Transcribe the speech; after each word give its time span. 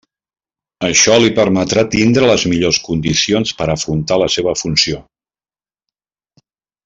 Això 0.85 1.17
li 1.23 1.27
permetrà 1.39 1.83
tindre 1.95 2.29
les 2.31 2.45
millors 2.53 2.79
condicions 2.87 3.53
per 3.61 3.67
afrontar 3.75 4.19
la 4.23 4.31
seva 4.37 4.55
funció. 4.63 5.03